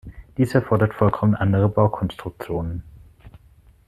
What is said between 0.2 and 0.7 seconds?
Dies